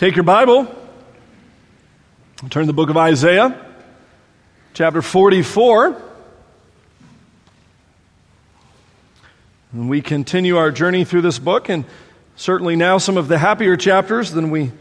[0.00, 0.64] Take your Bible,
[2.48, 3.54] turn to the book of Isaiah,
[4.72, 6.00] chapter 44.
[9.74, 11.84] And we continue our journey through this book, and
[12.34, 14.72] certainly now some of the happier chapters than we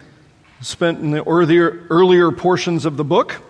[0.61, 3.41] spent in the earlier, earlier portions of the book.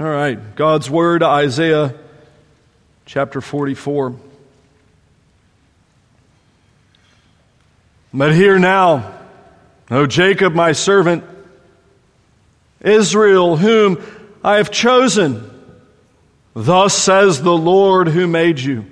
[0.00, 1.94] All right, God's Word, Isaiah
[3.06, 4.16] chapter 44.
[8.12, 9.14] But hear now,
[9.90, 11.24] O Jacob, my servant,
[12.80, 14.02] Israel, whom
[14.42, 15.44] I have chosen.
[16.54, 18.86] Thus says the Lord who made you,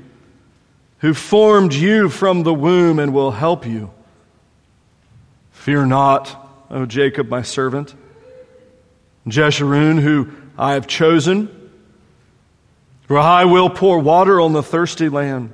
[0.98, 3.90] who formed you from the womb and will help you.
[5.50, 7.94] Fear not, O Jacob, my servant,
[9.26, 11.50] Jeshurun, who I have chosen.
[13.06, 15.52] For I will pour water on the thirsty land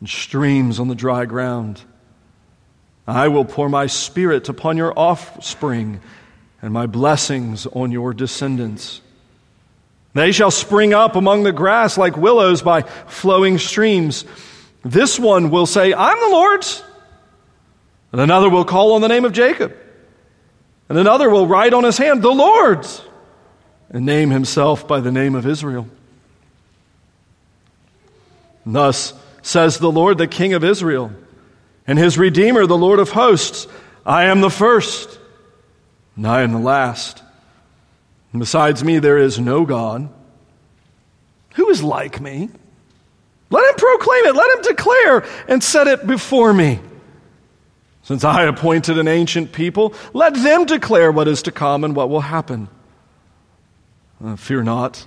[0.00, 1.82] and streams on the dry ground.
[3.16, 6.00] I will pour my spirit upon your offspring
[6.60, 9.00] and my blessings on your descendants.
[10.12, 14.26] They shall spring up among the grass like willows by flowing streams.
[14.84, 16.82] This one will say, I'm the Lord's.
[18.12, 19.74] And another will call on the name of Jacob.
[20.90, 23.02] And another will write on his hand, the Lord's,
[23.88, 25.88] and name himself by the name of Israel.
[28.66, 31.12] And thus says the Lord, the King of Israel
[31.88, 33.66] and his Redeemer, the Lord of hosts.
[34.06, 35.18] I am the first,
[36.14, 37.22] and I am the last.
[38.32, 40.08] And besides me, there is no God.
[41.54, 42.50] Who is like me?
[43.50, 46.78] Let him proclaim it, let him declare and set it before me.
[48.02, 52.10] Since I appointed an ancient people, let them declare what is to come and what
[52.10, 52.68] will happen.
[54.22, 55.06] Uh, fear not,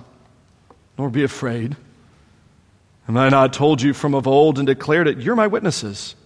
[0.98, 1.76] nor be afraid.
[3.06, 5.18] Have I not told you from of old and declared it?
[5.18, 6.16] You're my witnesses.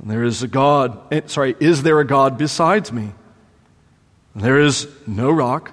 [0.00, 3.12] And there is a God, eh, sorry, is there a God besides me?
[4.34, 5.72] There is no rock.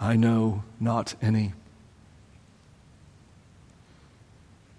[0.00, 1.52] I know not any.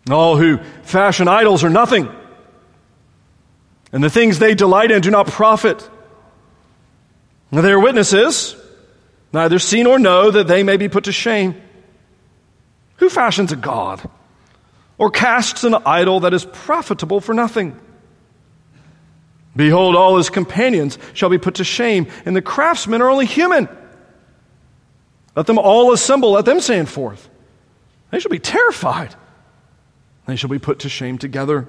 [0.09, 2.09] All who fashion idols are nothing,
[3.91, 5.87] and the things they delight in do not profit.
[7.51, 8.55] They are witnesses,
[9.33, 11.61] neither see nor know that they may be put to shame.
[12.97, 14.01] Who fashions a God
[14.97, 17.79] or casts an idol that is profitable for nothing?
[19.57, 23.67] Behold, all his companions shall be put to shame, and the craftsmen are only human.
[25.35, 27.27] Let them all assemble, let them stand forth.
[28.11, 29.15] They shall be terrified.
[30.27, 31.67] They shall be put to shame together.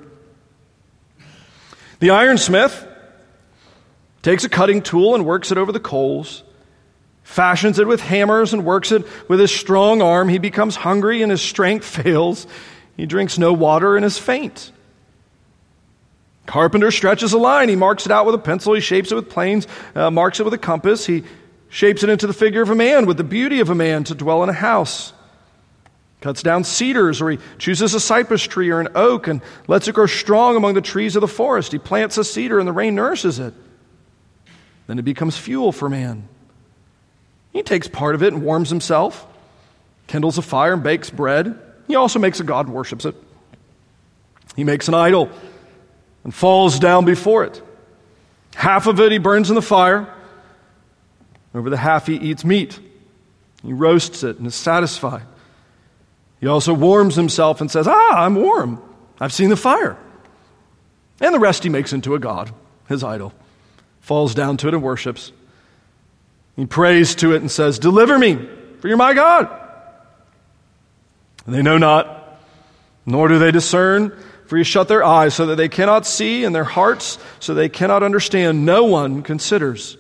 [2.01, 2.87] The ironsmith
[4.23, 6.45] takes a cutting tool and works it over the coals,
[7.23, 10.29] fashions it with hammers and works it with his strong arm.
[10.29, 12.47] He becomes hungry and his strength fails.
[12.99, 14.73] He drinks no water and is faint.
[16.49, 17.69] Carpenter stretches a line.
[17.69, 18.73] He marks it out with a pencil.
[18.73, 21.05] He shapes it with planes, uh, marks it with a compass.
[21.05, 21.25] He
[21.69, 24.15] shapes it into the figure of a man with the beauty of a man to
[24.15, 25.13] dwell in a house.
[26.23, 29.95] Cuts down cedars, or he chooses a cypress tree or an oak and lets it
[29.95, 31.71] grow strong among the trees of the forest.
[31.71, 33.53] He plants a cedar and the rain nourishes it.
[34.87, 36.31] Then it becomes fuel for man.
[37.53, 39.27] He takes part of it and warms himself,
[40.07, 41.61] kindles a fire and bakes bread.
[41.87, 43.15] He also makes a god worships it.
[44.57, 45.31] He makes an idol
[46.29, 47.63] and falls down before it.
[48.55, 50.13] Half of it he burns in the fire.
[51.55, 52.79] Over the half he eats meat.
[53.65, 55.23] He roasts it and is satisfied.
[56.39, 58.79] He also warms himself and says, Ah, I'm warm.
[59.19, 59.97] I've seen the fire.
[61.19, 62.53] And the rest he makes into a god,
[62.91, 63.33] his idol.
[64.03, 65.33] Falls down to it and worships.
[66.57, 68.37] He prays to it and says, Deliver me,
[68.81, 69.49] for you're my God.
[71.47, 72.39] And they know not,
[73.07, 74.13] nor do they discern
[74.49, 77.69] for you shut their eyes so that they cannot see, and their hearts so they
[77.69, 78.65] cannot understand.
[78.65, 79.99] No one considers.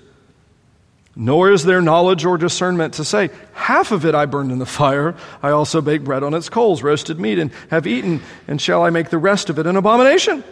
[1.14, 4.64] Nor is there knowledge or discernment to say, Half of it I burned in the
[4.64, 5.14] fire.
[5.42, 8.22] I also baked bread on its coals, roasted meat, and have eaten.
[8.46, 10.42] And shall I make the rest of it an abomination?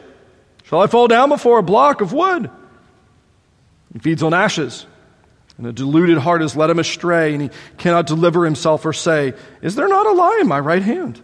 [0.65, 2.51] Shall I fall down before a block of wood?
[3.95, 4.85] He feeds on ashes.
[5.57, 9.33] And a deluded heart has led him astray, and he cannot deliver himself or say,
[9.63, 11.19] Is there not a lie in my right hand?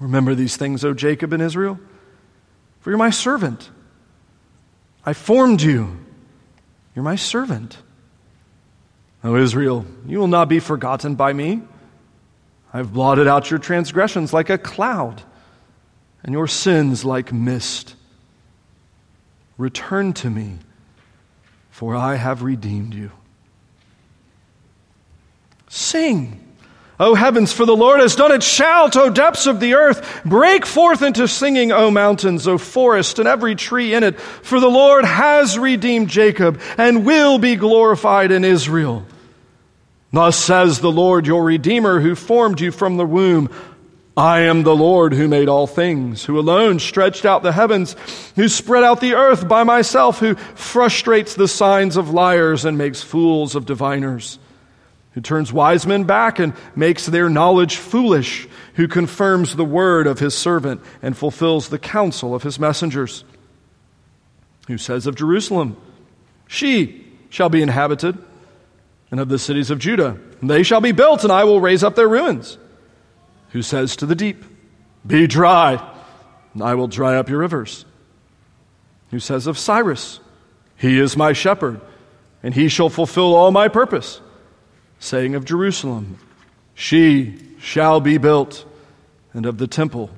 [0.00, 1.78] Remember these things, O Jacob and Israel,
[2.80, 3.70] for you're my servant.
[5.04, 5.98] I formed you.
[6.94, 7.78] You're my servant.
[9.24, 11.62] O Israel, you will not be forgotten by me.
[12.72, 15.22] I've blotted out your transgressions like a cloud,
[16.22, 17.94] and your sins like mist.
[19.56, 20.58] Return to me,
[21.70, 23.10] for I have redeemed you.
[25.68, 26.47] Sing
[27.00, 28.42] O heavens, for the Lord has done it.
[28.42, 30.22] Shout, O depths of the earth.
[30.24, 34.18] Break forth into singing, O mountains, O forest, and every tree in it.
[34.20, 39.06] For the Lord has redeemed Jacob and will be glorified in Israel.
[40.12, 43.48] Thus says the Lord your Redeemer, who formed you from the womb.
[44.16, 47.94] I am the Lord who made all things, who alone stretched out the heavens,
[48.34, 53.00] who spread out the earth by myself, who frustrates the signs of liars and makes
[53.00, 54.40] fools of diviners
[55.18, 60.20] who turns wise men back and makes their knowledge foolish, who confirms the word of
[60.20, 63.24] his servant and fulfills the counsel of his messengers,
[64.68, 65.76] who says of Jerusalem,
[66.46, 68.16] She shall be inhabited,
[69.10, 71.96] and of the cities of Judah, they shall be built, and I will raise up
[71.96, 72.56] their ruins,
[73.48, 74.44] who says to the deep,
[75.04, 75.84] Be dry,
[76.54, 77.84] and I will dry up your rivers,
[79.10, 80.20] who says of Cyrus,
[80.76, 81.80] He is my shepherd,
[82.40, 84.20] and he shall fulfill all my purpose
[84.98, 86.18] saying of Jerusalem,
[86.74, 88.64] She shall be built,
[89.32, 90.10] and of the temple,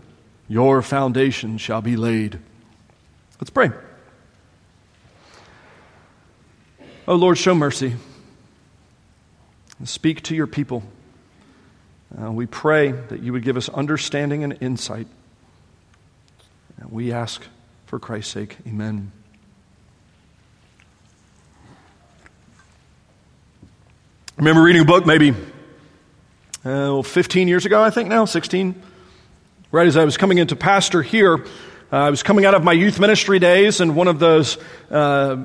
[0.49, 2.39] your foundation shall be laid.
[3.41, 3.71] Let's pray.
[7.09, 7.95] Oh Lord, show mercy.
[9.85, 10.83] Speak to your people.
[12.21, 15.07] Uh, we pray that you would give us understanding and insight.
[16.79, 17.43] And we ask
[17.87, 18.57] for Christ's sake.
[18.67, 19.13] Amen.
[24.41, 25.35] Remember reading a book maybe
[26.65, 28.83] uh, 15 years ago, I think now, 16,
[29.71, 31.45] right as I was coming into pastor here.
[31.93, 34.57] Uh, I was coming out of my youth ministry days, and one of those
[34.91, 35.37] uh,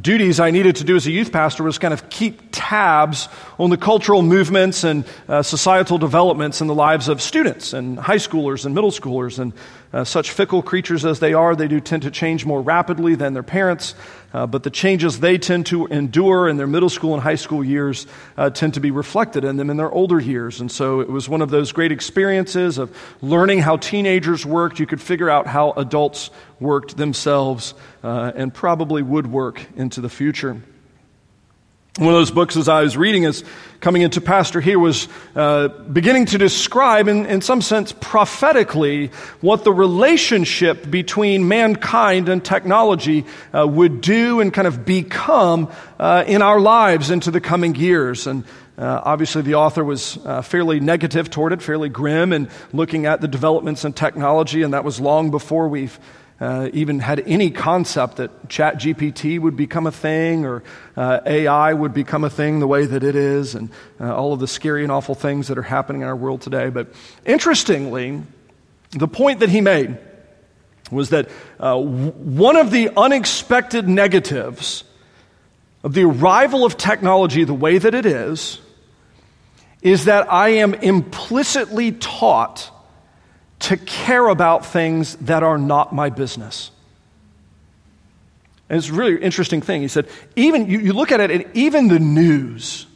[0.00, 3.28] duties I needed to do as a youth pastor was kind of keep tabs
[3.58, 8.16] on the cultural movements and uh, societal developments in the lives of students and high
[8.16, 9.38] schoolers and middle schoolers.
[9.38, 9.52] And
[9.92, 13.34] uh, such fickle creatures as they are, they do tend to change more rapidly than
[13.34, 13.94] their parents.
[14.32, 17.62] Uh, but the changes they tend to endure in their middle school and high school
[17.62, 18.06] years
[18.38, 20.60] uh, tend to be reflected in them in their older years.
[20.62, 24.78] And so it was one of those great experiences of learning how teenagers worked.
[24.78, 26.30] You could figure out how adults
[26.62, 30.60] worked themselves uh, and probably would work into the future.
[31.98, 33.44] One of those books, as I was reading, as
[33.80, 39.08] coming into pastor here, was uh, beginning to describe, in, in some sense, prophetically,
[39.42, 46.24] what the relationship between mankind and technology uh, would do and kind of become uh,
[46.26, 48.26] in our lives into the coming years.
[48.26, 48.44] And
[48.78, 53.20] uh, obviously, the author was uh, fairly negative toward it, fairly grim, and looking at
[53.20, 56.00] the developments in technology, and that was long before we've
[56.42, 60.64] uh, even had any concept that chat gpt would become a thing or
[60.96, 64.40] uh, ai would become a thing the way that it is and uh, all of
[64.40, 66.68] the scary and awful things that are happening in our world today.
[66.68, 66.88] But
[67.24, 68.22] interestingly
[68.90, 69.96] the point that he made
[70.90, 71.28] was that
[71.60, 74.82] uh, one of the unexpected negatives
[75.84, 78.60] of the arrival of technology the way that it is
[79.80, 82.70] is that i am implicitly taught
[83.62, 86.70] to care about things that are not my business.
[88.68, 89.82] And it's a really interesting thing.
[89.82, 92.86] He said, even you, you look at it, and even the news,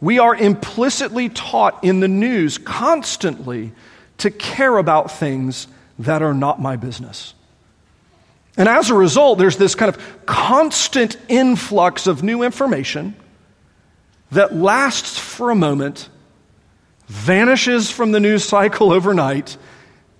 [0.00, 3.72] we are implicitly taught in the news constantly
[4.18, 5.66] to care about things
[5.98, 7.34] that are not my business.
[8.56, 13.16] And as a result, there's this kind of constant influx of new information
[14.30, 16.08] that lasts for a moment
[17.06, 19.56] vanishes from the news cycle overnight,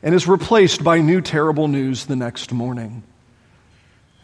[0.03, 3.03] and is replaced by new terrible news the next morning.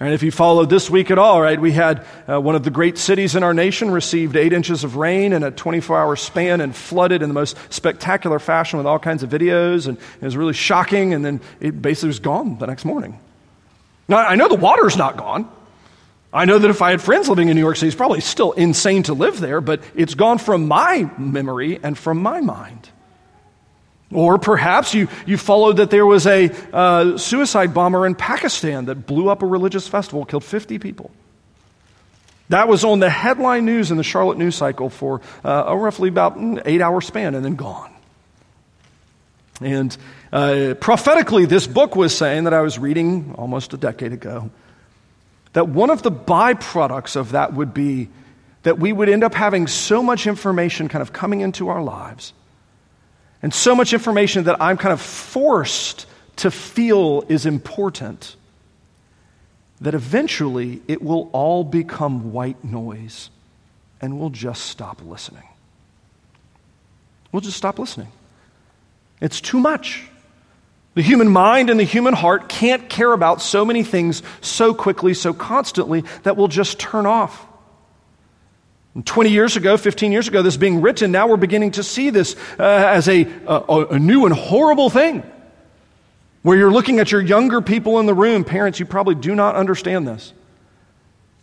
[0.02, 2.70] And if you followed this week at all, right, we had uh, one of the
[2.70, 6.60] great cities in our nation received eight inches of rain in a 24 hour span
[6.60, 9.86] and flooded in the most spectacular fashion with all kinds of videos.
[9.86, 11.14] And it was really shocking.
[11.14, 13.16] And then it basically was gone the next morning.
[14.08, 15.48] Now, I know the water's not gone.
[16.32, 18.52] I know that if I had friends living in New York City, it's probably still
[18.52, 22.88] insane to live there, but it's gone from my memory and from my mind.
[24.10, 29.06] Or perhaps you, you followed that there was a uh, suicide bomber in Pakistan that
[29.06, 31.10] blew up a religious festival, killed 50 people.
[32.48, 36.36] That was on the headline news in the Charlotte news cycle for uh, roughly about
[36.36, 37.90] an eight hour span and then gone.
[39.60, 39.96] And
[40.32, 44.50] uh, prophetically, this book was saying that I was reading almost a decade ago
[45.52, 48.08] that one of the byproducts of that would be
[48.62, 52.32] that we would end up having so much information kind of coming into our lives
[53.42, 56.06] and so much information that I'm kind of forced
[56.36, 58.36] to feel is important
[59.80, 63.30] that eventually it will all become white noise
[64.00, 65.48] and we'll just stop listening.
[67.32, 68.08] We'll just stop listening.
[69.20, 70.04] It's too much.
[70.94, 75.14] The human mind and the human heart can't care about so many things so quickly,
[75.14, 77.46] so constantly, that we'll just turn off.
[79.02, 82.36] 20 years ago, 15 years ago, this being written, now we're beginning to see this
[82.58, 85.22] uh, as a, a, a new and horrible thing.
[86.42, 89.54] Where you're looking at your younger people in the room, parents, you probably do not
[89.54, 90.34] understand this.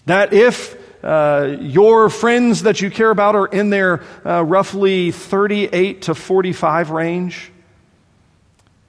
[0.05, 6.03] That if uh, your friends that you care about are in their uh, roughly 38
[6.03, 7.51] to 45 range,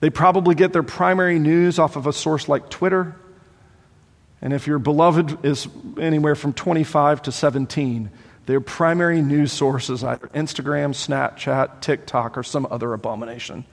[0.01, 3.17] they probably get their primary news off of a source like Twitter.
[4.43, 8.11] And if your beloved is anywhere from 25 to 17,
[8.47, 13.65] their primary news source is either Instagram, Snapchat, TikTok, or some other abomination.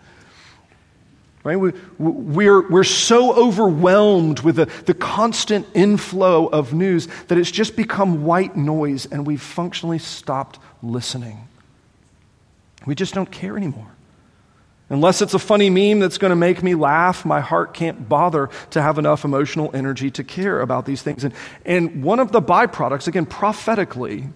[1.46, 1.56] Right?
[1.56, 7.78] We, we're, we're so overwhelmed with the, the constant inflow of news that it's just
[7.78, 11.48] become white noise and we've functionally stopped listening.
[12.86, 13.97] We just don't care anymore.
[14.90, 18.50] Unless it's a funny meme that's going to make me laugh, my heart can't bother
[18.70, 21.26] to have enough emotional energy to care about these things.
[21.26, 21.34] And,
[21.66, 24.30] and one of the byproducts, again, prophetically,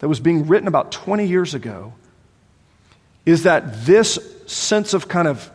[0.00, 1.92] that was being written about 20 years ago,
[3.24, 5.48] is that this sense of kind of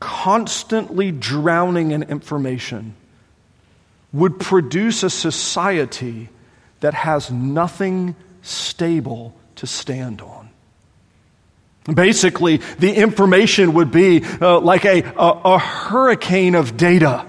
[0.00, 2.94] constantly drowning in information
[4.12, 6.30] would produce a society
[6.80, 10.47] that has nothing stable to stand on.
[11.92, 17.24] Basically, the information would be uh, like a, a, a hurricane of data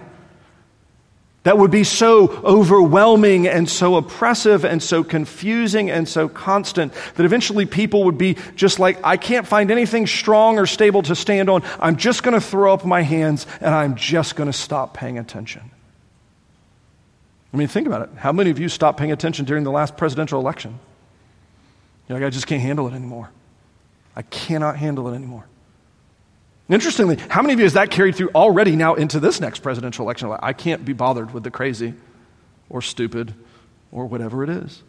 [1.43, 7.25] that would be so overwhelming and so oppressive and so confusing and so constant that
[7.25, 11.49] eventually people would be just like, I can't find anything strong or stable to stand
[11.49, 11.63] on.
[11.79, 15.17] I'm just going to throw up my hands and I'm just going to stop paying
[15.17, 15.71] attention.
[17.53, 18.09] I mean, think about it.
[18.17, 20.77] How many of you stopped paying attention during the last presidential election?
[22.07, 23.31] You're like, I just can't handle it anymore.
[24.15, 25.45] I cannot handle it anymore.
[26.69, 30.05] Interestingly, how many of you has that carried through already now into this next presidential
[30.05, 30.35] election?
[30.39, 31.95] I can't be bothered with the crazy
[32.69, 33.33] or stupid
[33.91, 34.83] or whatever it is.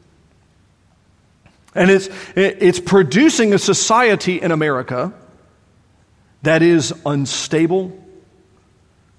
[1.74, 5.14] And it's, it's producing a society in America
[6.42, 7.98] that is unstable,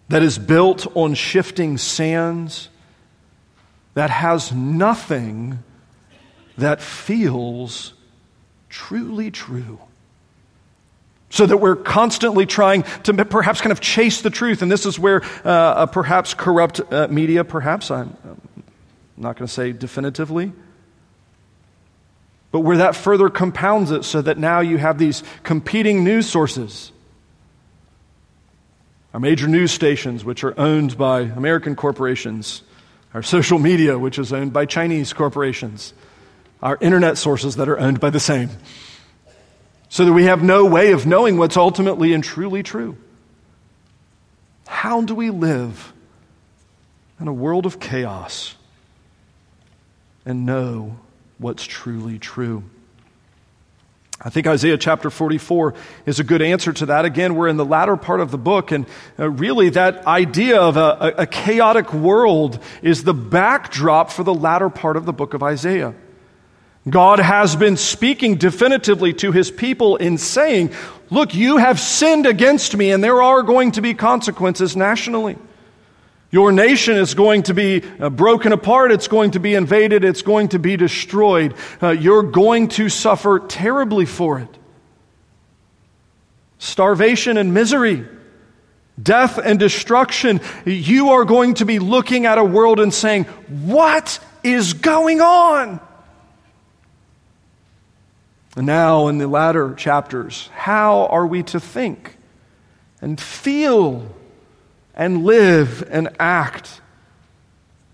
[0.10, 2.70] that is built on shifting sands,
[3.94, 5.60] that has nothing
[6.58, 7.94] that feels
[8.70, 9.80] truly true.
[11.32, 14.62] So that we're constantly trying to perhaps kind of chase the truth.
[14.62, 18.62] And this is where uh, perhaps corrupt uh, media, perhaps, I'm, I'm
[19.16, 20.52] not going to say definitively,
[22.52, 26.92] but where that further compounds it so that now you have these competing news sources.
[29.14, 32.62] Our major news stations, which are owned by American corporations,
[33.14, 35.94] our social media, which is owned by Chinese corporations,
[36.62, 38.50] our internet sources that are owned by the same
[39.92, 42.96] so that we have no way of knowing what's ultimately and truly true.
[44.66, 45.92] How do we live
[47.20, 48.56] in a world of chaos
[50.26, 50.98] and know
[51.40, 52.64] what's truly true?
[54.22, 55.74] I think Isaiah chapter 44
[56.06, 57.04] is a good answer to that.
[57.04, 58.86] Again, we're in the latter part of the book, and
[59.20, 60.80] uh, really that idea of a,
[61.18, 65.44] a, a chaotic world is the backdrop for the latter part of the book of
[65.44, 65.94] Isaiah.
[66.90, 70.74] God has been speaking definitively to his people in saying,
[71.12, 75.38] Look, you have sinned against me, and there are going to be consequences nationally.
[76.32, 78.94] Your nation is going to be uh, broken apart.
[78.94, 80.06] It's going to be invaded.
[80.06, 81.54] It's going to be destroyed.
[81.84, 84.58] Uh, you're going to suffer terribly for it.
[86.58, 88.08] Starvation and misery,
[89.02, 90.40] death and destruction.
[90.64, 95.82] You are going to be looking at a world and saying, What is going on?
[98.56, 102.18] And now, in the latter chapters, how are we to think
[103.02, 104.14] and feel
[104.94, 106.82] and live and act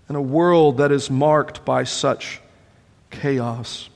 [0.08, 2.40] in a world that is marked by such
[3.10, 3.88] chaos?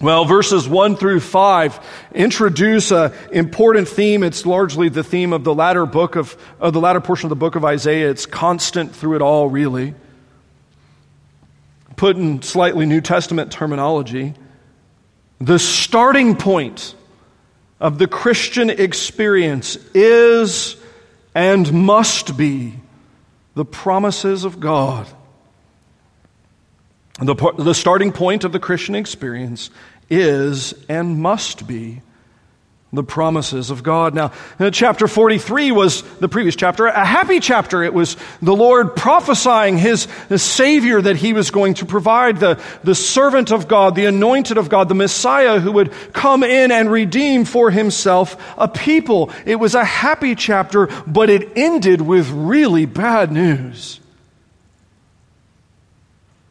[0.00, 4.24] Well, verses 1 through 5 introduce an important theme.
[4.24, 7.36] It's largely the theme of the latter book of, of the latter portion of the
[7.36, 8.10] book of Isaiah.
[8.10, 9.94] It's constant through it all, really.
[11.94, 14.34] Put in slightly New Testament terminology,
[15.40, 16.94] the starting point
[17.80, 20.76] of the Christian experience is
[21.34, 22.74] and must be
[23.54, 25.06] the promises of God.
[27.20, 29.70] The, the starting point of the Christian experience
[30.10, 32.02] is and must be
[32.94, 34.14] the promises of God.
[34.14, 37.82] Now, uh, chapter 43 was the previous chapter, a happy chapter.
[37.82, 42.94] It was the Lord prophesying his, Savior that he was going to provide, the, the
[42.94, 47.44] servant of God, the anointed of God, the Messiah who would come in and redeem
[47.44, 49.30] for himself a people.
[49.46, 54.00] It was a happy chapter, but it ended with really bad news.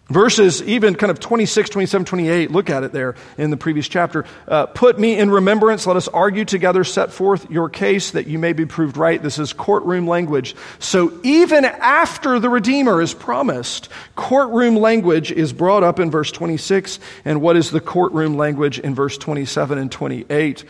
[0.09, 4.25] Verses even kind of 26, 27, 28, look at it there in the previous chapter.
[4.45, 8.37] Uh, Put me in remembrance, let us argue together, set forth your case that you
[8.37, 9.23] may be proved right.
[9.23, 10.57] This is courtroom language.
[10.79, 16.99] So even after the Redeemer is promised, courtroom language is brought up in verse 26.
[17.23, 20.65] And what is the courtroom language in verse 27 and 28?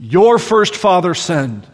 [0.00, 1.64] Your first father sinned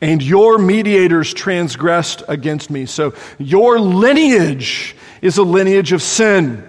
[0.00, 2.86] and your mediators transgressed against me.
[2.86, 6.64] So your lineage is a lineage of sin.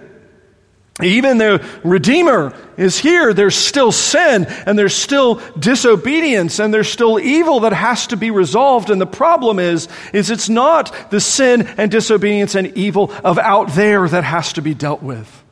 [1.02, 7.18] Even the Redeemer is here, there's still sin and there's still disobedience and there's still
[7.18, 8.90] evil that has to be resolved.
[8.90, 13.70] And the problem is, is it's not the sin and disobedience and evil of out
[13.74, 15.42] there that has to be dealt with.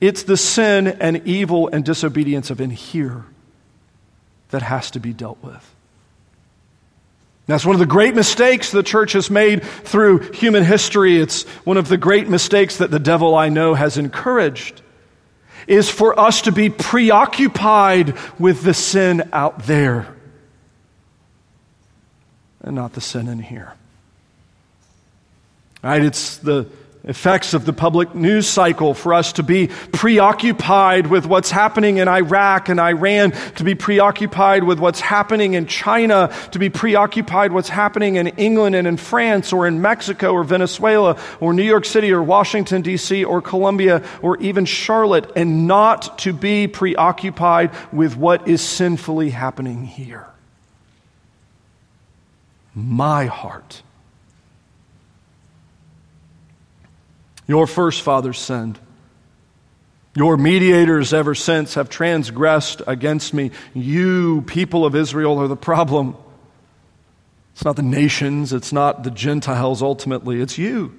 [0.00, 3.24] It's the sin and evil and disobedience of in here
[4.50, 5.74] that has to be dealt with.
[7.48, 11.18] That's one of the great mistakes the church has made through human history.
[11.18, 14.82] It's one of the great mistakes that the devil I know has encouraged
[15.66, 20.14] is for us to be preoccupied with the sin out there
[22.60, 23.72] and not the sin in here.
[25.82, 26.02] Right?
[26.02, 26.66] It's the
[27.08, 32.06] effects of the public news cycle for us to be preoccupied with what's happening in
[32.06, 37.70] Iraq and Iran, to be preoccupied with what's happening in China, to be preoccupied what's
[37.70, 42.12] happening in England and in France or in Mexico or Venezuela or New York City
[42.12, 43.24] or Washington D.C.
[43.24, 49.84] or Columbia or even Charlotte and not to be preoccupied with what is sinfully happening
[49.84, 50.26] here.
[52.74, 53.82] My heart
[57.48, 58.78] Your first fathers sinned.
[60.14, 63.50] Your mediators ever since have transgressed against me.
[63.74, 66.16] You, people of Israel, are the problem.
[67.52, 70.96] It's not the nations, it's not the Gentiles ultimately, it's you.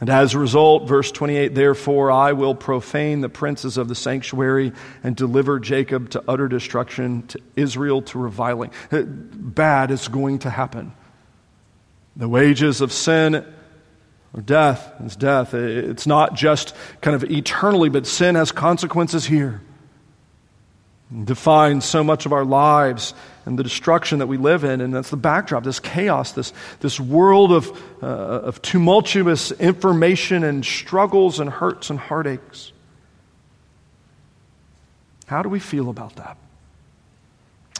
[0.00, 4.72] And as a result, verse 28 Therefore I will profane the princes of the sanctuary
[5.02, 8.70] and deliver Jacob to utter destruction, to Israel to reviling.
[8.90, 10.92] Bad is going to happen.
[12.16, 13.44] The wages of sin
[14.44, 15.54] death is death.
[15.54, 19.62] It's not just kind of eternally, but sin has consequences here.
[21.24, 23.14] Defines so much of our lives
[23.46, 27.00] and the destruction that we live in, and that's the backdrop, this chaos, this, this
[27.00, 32.72] world of, uh, of tumultuous information and struggles and hurts and heartaches.
[35.26, 36.36] How do we feel about that?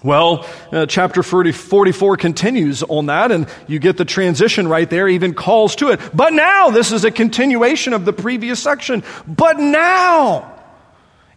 [0.02, 5.08] Well, uh, chapter 40, 44 continues on that, and you get the transition right there,
[5.08, 6.00] even calls to it.
[6.14, 9.02] But now, this is a continuation of the previous section.
[9.26, 10.54] But now,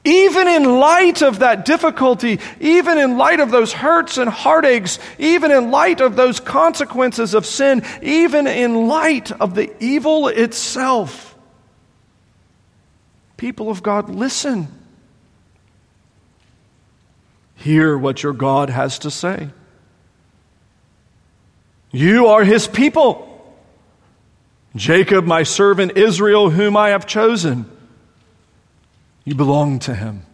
[0.04, 5.52] even in light of that difficulty, even in light of those hurts and heartaches, even
[5.52, 11.36] in light of those consequences of sin, even in light of the evil itself,
[13.38, 14.68] people of God, listen.
[17.64, 19.50] Hear what your God has to say.
[21.92, 23.28] You are his people.
[24.76, 27.70] Jacob, my servant, Israel, whom I have chosen.
[29.26, 30.26] You belong to him.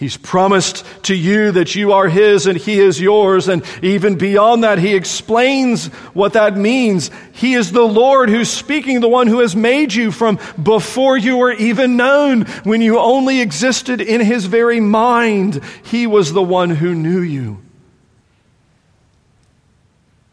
[0.00, 3.48] He's promised to you that you are His and He is yours.
[3.48, 7.10] And even beyond that, He explains what that means.
[7.32, 11.36] He is the Lord who's speaking, the one who has made you from before you
[11.36, 15.62] were even known, when you only existed in His very mind.
[15.84, 17.60] He was the one who knew you.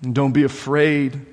[0.02, 1.26] And don't be afraid.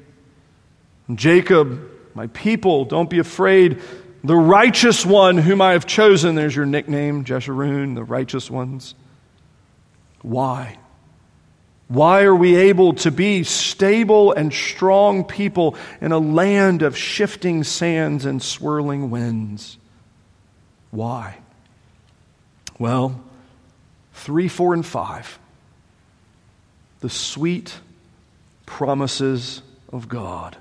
[1.15, 3.81] Jacob, my people, don't be afraid
[4.25, 6.35] the righteous one whom I have chosen.
[6.35, 8.95] There's your nickname, Jeshurun, the righteous ones.
[10.23, 10.79] Why?
[11.89, 17.63] Why are we able to be stable and strong people in a land of shifting
[17.63, 19.77] sands and swirling winds?
[20.91, 21.37] Why?
[22.79, 23.23] Well,
[24.15, 25.39] 3, 4, and 5.
[27.01, 27.75] The sweet
[28.65, 29.61] promises
[29.93, 30.57] of God.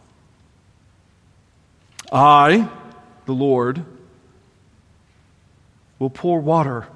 [2.11, 2.69] I,
[3.25, 3.85] the Lord
[5.99, 6.87] will pour water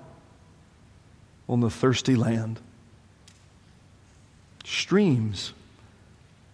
[1.48, 2.60] on the thirsty land.
[4.66, 5.54] Streams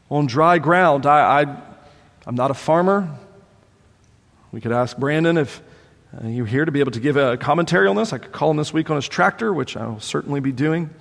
[0.10, 1.06] on dry ground.
[1.06, 1.62] I, I,
[2.28, 3.10] am not a farmer.
[4.52, 5.62] We could ask Brandon if
[6.16, 8.14] uh, you're here to be able to give a commentary on this.
[8.14, 10.92] I could call him this week on his tractor, which I will certainly be doing.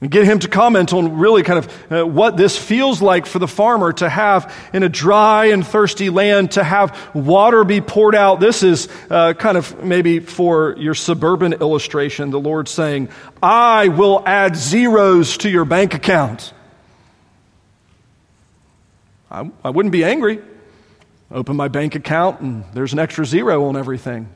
[0.00, 3.38] And get him to comment on really kind of uh, what this feels like for
[3.38, 8.14] the farmer to have in a dry and thirsty land to have water be poured
[8.14, 8.38] out.
[8.38, 13.08] This is uh, kind of maybe for your suburban illustration, the Lord saying,
[13.42, 16.52] I will add zeros to your bank account.
[19.30, 20.42] I, I wouldn't be angry.
[21.30, 24.28] Open my bank account and there's an extra zero on everything.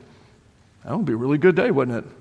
[0.83, 2.20] That would be a really good day, wouldn't it?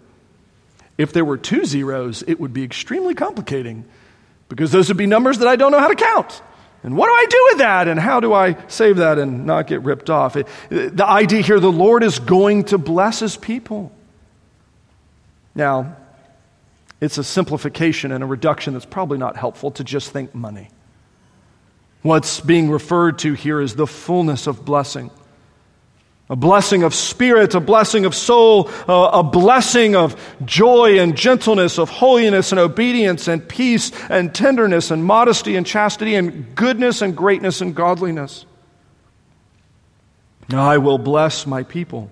[1.00, 3.86] If there were two zeros, it would be extremely complicating
[4.50, 6.42] because those would be numbers that I don't know how to count.
[6.82, 7.88] And what do I do with that?
[7.88, 10.36] And how do I save that and not get ripped off?
[10.36, 13.90] It, the idea here the Lord is going to bless his people.
[15.54, 15.96] Now,
[17.00, 20.68] it's a simplification and a reduction that's probably not helpful to just think money.
[22.02, 25.10] What's being referred to here is the fullness of blessing
[26.30, 31.90] a blessing of spirit, a blessing of soul, a blessing of joy and gentleness, of
[31.90, 37.60] holiness and obedience and peace and tenderness and modesty and chastity and goodness and greatness
[37.60, 38.46] and godliness.
[40.52, 42.10] I will bless my people.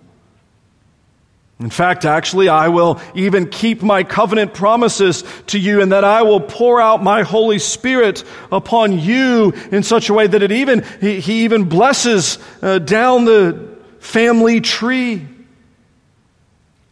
[1.60, 6.22] In fact, actually, I will even keep my covenant promises to you, and that I
[6.22, 10.84] will pour out my Holy Spirit upon you in such a way that it even,
[11.00, 15.26] he, he even blesses uh, down the family tree.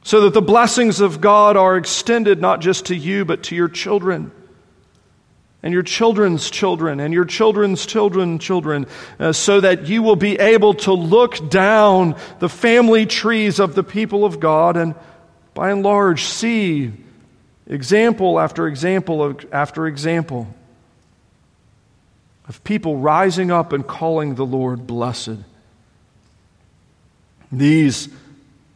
[0.03, 3.69] So that the blessings of God are extended not just to you, but to your
[3.69, 4.31] children
[5.67, 8.87] and your children's children and your children's children children
[9.19, 13.83] uh, so that you will be able to look down the family trees of the
[13.83, 14.95] people of God and
[15.55, 16.93] by and large see
[17.67, 20.47] example after example of, after example
[22.49, 25.39] of people rising up and calling the Lord blessed.
[27.51, 28.09] These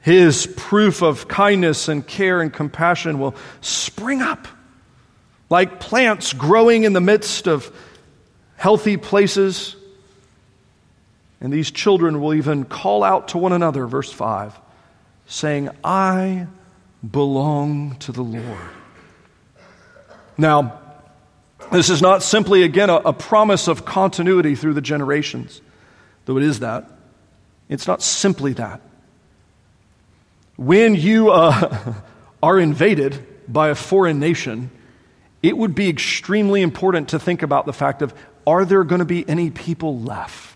[0.02, 4.48] his proof of kindness and care and compassion will spring up
[5.50, 7.70] like plants growing in the midst of
[8.56, 9.76] healthy places.
[11.40, 14.58] And these children will even call out to one another, verse 5,
[15.26, 16.46] saying, I
[17.08, 18.70] belong to the Lord.
[20.38, 20.80] Now,
[21.72, 25.60] this is not simply, again, a, a, promise of continuity through the generations,
[26.24, 26.90] though it is that.
[27.70, 28.82] It's not simply that.
[30.56, 31.94] When you uh,
[32.42, 34.70] are invaded by a foreign nation,
[35.42, 38.12] it would be extremely important to think about the fact of
[38.46, 40.49] are there going to be any people left?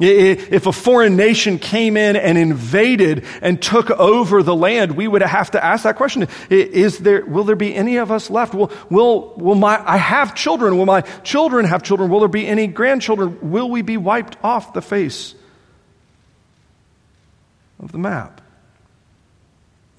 [0.00, 5.20] If a foreign nation came in and invaded and took over the land, we would
[5.20, 6.26] have to ask that question.
[6.48, 8.54] Is there, will there be any of us left?
[8.54, 10.78] Will, will, will my, I have children.
[10.78, 12.10] Will my children have children?
[12.10, 13.50] Will there be any grandchildren?
[13.50, 15.34] Will we be wiped off the face
[17.78, 18.39] of the map?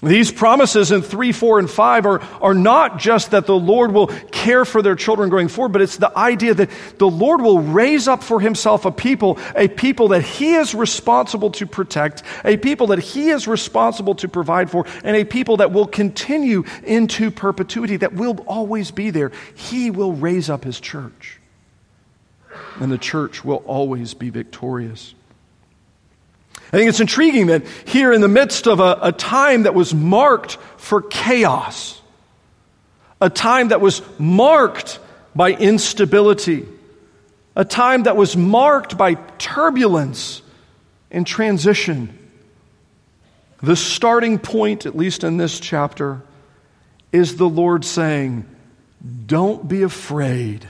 [0.04, 4.08] These promises in 3, 4, and 5 are, are not just that the Lord will
[4.08, 8.08] care for their children going forward, but it's the idea that the Lord will raise
[8.08, 12.88] up for himself a people, a people that he is responsible to protect, a people
[12.88, 17.98] that he is responsible to provide for, and a people that will continue into perpetuity,
[17.98, 19.32] that will always be there.
[19.54, 21.40] He will raise up his church,
[22.80, 25.14] and the church will always be victorious.
[26.72, 29.94] I think it's intriguing that here in the midst of a, a time that was
[29.94, 32.02] marked for chaos,
[33.20, 35.00] a time that was marked
[35.36, 36.66] by instability,
[37.58, 40.42] a time that was marked by turbulence
[41.12, 42.18] and transition.
[43.62, 46.22] The starting point, at least in this chapter,
[47.12, 48.46] is the Lord saying,
[49.26, 50.66] Don't be afraid.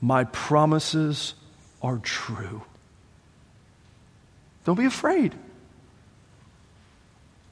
[0.00, 1.34] My promises
[1.82, 2.62] are true.
[4.64, 5.34] Don't be afraid.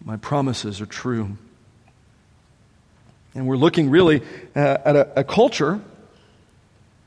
[0.05, 1.37] My promises are true.
[3.35, 4.23] And we're looking really
[4.55, 5.81] uh, at a, a, culture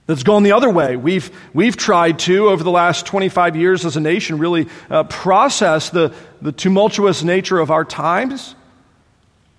[0.07, 0.95] that's gone the other way.
[0.95, 5.89] We've, we've tried to, over the last 25 years as a nation, really uh, process
[5.89, 8.55] the, the tumultuous nature of our times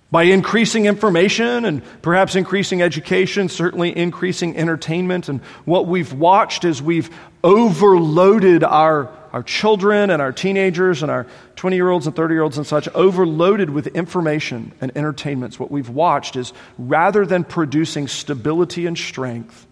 [0.09, 5.27] by increasing information and perhaps increasing education, certainly increasing entertainment.
[5.27, 7.09] And what we've watched is we've
[7.43, 12.41] overloaded our, our children and our teenagers and our 20 year olds and 30 year
[12.41, 15.59] olds and such, overloaded with information and entertainments.
[15.59, 19.67] What we've watched is rather than producing stability and strength,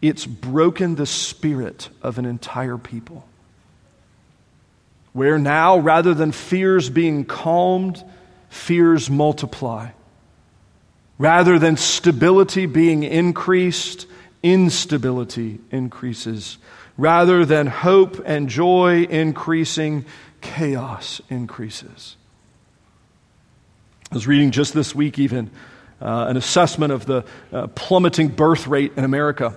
[0.00, 3.28] it's broken the spirit of an entire people.
[5.12, 8.02] Where now, rather than fears being calmed,
[8.48, 9.90] fears multiply.
[11.18, 14.06] Rather than stability being increased,
[14.42, 16.56] instability increases.
[16.98, 20.04] Rather than hope and joy increasing,
[20.40, 22.16] chaos increases.
[24.10, 25.50] I was reading just this week, even
[26.02, 29.56] uh, an assessment of the uh, plummeting birth rate in America.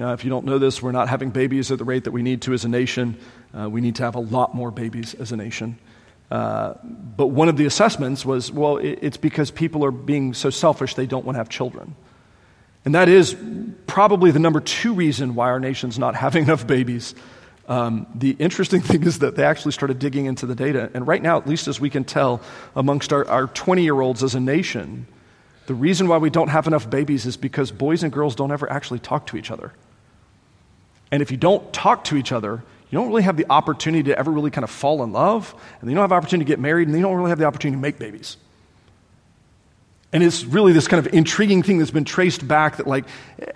[0.00, 2.22] Uh, if you don't know this, we're not having babies at the rate that we
[2.22, 3.16] need to as a nation.
[3.52, 5.78] Uh, we need to have a lot more babies as a nation.
[6.30, 10.50] Uh, but one of the assessments was well, it, it's because people are being so
[10.50, 11.94] selfish they don't want to have children.
[12.84, 13.36] And that is
[13.86, 17.14] probably the number two reason why our nation's not having enough babies.
[17.68, 20.90] Um, the interesting thing is that they actually started digging into the data.
[20.94, 22.40] And right now, at least as we can tell,
[22.76, 25.06] amongst our 20 year olds as a nation,
[25.66, 28.70] the reason why we don't have enough babies is because boys and girls don't ever
[28.70, 29.72] actually talk to each other.
[31.10, 34.18] And if you don't talk to each other, you don't really have the opportunity to
[34.18, 36.60] ever really kind of fall in love, and you don't have the opportunity to get
[36.60, 38.36] married, and you don't really have the opportunity to make babies.
[40.14, 43.04] And it's really this kind of intriguing thing that's been traced back that, like,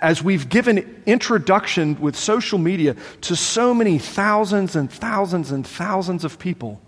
[0.01, 6.25] as we've given introduction with social media to so many thousands and thousands and thousands
[6.25, 6.81] of people,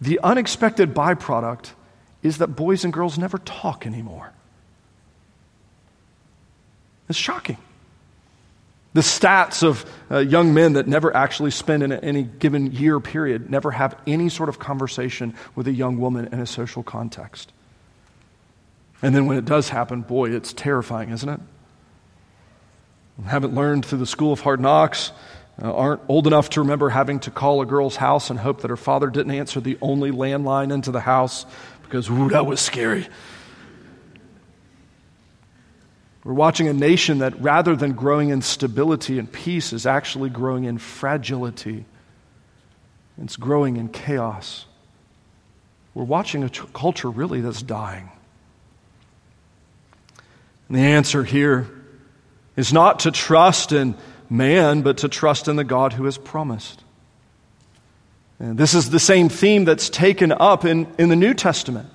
[0.00, 1.70] the unexpected byproduct
[2.24, 4.32] is that boys and girls never talk anymore.
[7.08, 7.58] It's shocking.
[8.92, 13.50] The stats of uh, young men that never actually spend in any given year period
[13.50, 17.52] never have any sort of conversation with a young woman in a social context.
[19.02, 21.40] And then when it does happen, boy, it's terrifying, isn't it?
[23.24, 25.12] Haven't learned through the school of hard knocks,
[25.62, 28.68] uh, aren't old enough to remember having to call a girl's house and hope that
[28.68, 31.46] her father didn't answer the only landline into the house
[31.82, 33.06] because, ooh, that was scary.
[36.24, 40.64] We're watching a nation that, rather than growing in stability and peace, is actually growing
[40.64, 41.84] in fragility.
[43.22, 44.66] It's growing in chaos.
[45.94, 48.10] We're watching a culture really that's dying.
[50.68, 51.68] And the answer here
[52.56, 53.96] is not to trust in
[54.28, 56.82] man, but to trust in the God who has promised.
[58.38, 61.88] And this is the same theme that's taken up in, in the New Testament.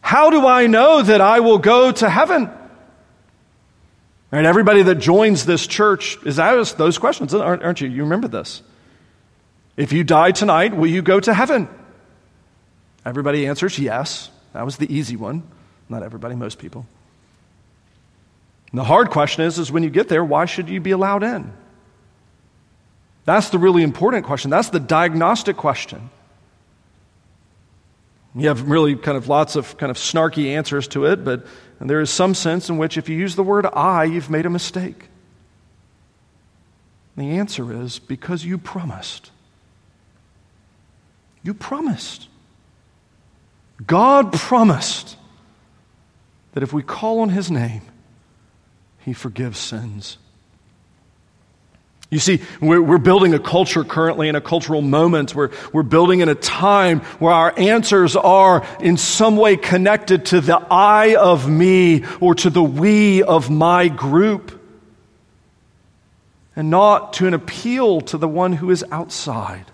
[0.00, 2.50] How do I know that I will go to heaven?
[4.30, 7.88] And everybody that joins this church is asked those questions, aren't you?
[7.88, 8.62] You remember this.
[9.76, 11.68] If you die tonight, will you go to heaven?
[13.04, 14.30] Everybody answers yes.
[14.52, 15.42] That was the easy one.
[15.88, 16.86] Not everybody, most people.
[18.74, 21.22] And the hard question is, is when you get there, why should you be allowed
[21.22, 21.52] in?
[23.24, 24.50] That's the really important question.
[24.50, 26.10] That's the diagnostic question.
[28.34, 31.46] You have really kind of lots of kind of snarky answers to it, but
[31.80, 34.50] there is some sense in which if you use the word I, you've made a
[34.50, 35.06] mistake.
[37.16, 39.30] The answer is because you promised.
[41.44, 42.26] You promised.
[43.86, 45.16] God promised
[46.54, 47.82] that if we call on His name,
[49.04, 50.18] He forgives sins.
[52.10, 56.20] You see, we're, we're, building a culture currently in a cultural moment where we're building
[56.20, 61.48] in a time where our answers are in some way connected to the I of
[61.48, 64.60] me or to the we of my group,
[66.54, 69.64] and not to an appeal to the one who is outside.